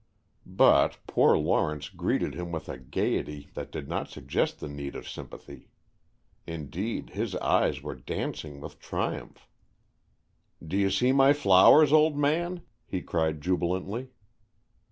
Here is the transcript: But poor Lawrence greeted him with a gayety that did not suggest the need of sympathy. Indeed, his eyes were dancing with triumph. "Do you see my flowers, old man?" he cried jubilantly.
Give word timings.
But 0.47 0.97
poor 1.05 1.37
Lawrence 1.37 1.87
greeted 1.89 2.33
him 2.33 2.51
with 2.51 2.67
a 2.67 2.79
gayety 2.79 3.51
that 3.53 3.71
did 3.71 3.87
not 3.87 4.09
suggest 4.09 4.59
the 4.59 4.67
need 4.67 4.95
of 4.95 5.07
sympathy. 5.07 5.69
Indeed, 6.47 7.11
his 7.11 7.35
eyes 7.35 7.83
were 7.83 7.93
dancing 7.93 8.61
with 8.61 8.79
triumph. 8.79 9.47
"Do 10.65 10.75
you 10.75 10.89
see 10.89 11.11
my 11.11 11.33
flowers, 11.33 11.93
old 11.93 12.17
man?" 12.17 12.63
he 12.87 13.03
cried 13.03 13.41
jubilantly. 13.41 14.09